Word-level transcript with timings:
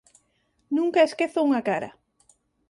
Nunca 0.77 1.05
esquezo 1.07 1.45
unha 1.47 1.61
cara. 1.69 1.89